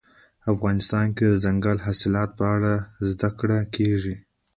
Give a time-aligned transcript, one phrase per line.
[0.53, 2.73] افغانستان کې د دځنګل حاصلات په اړه
[3.09, 4.15] زده کړه کېږي.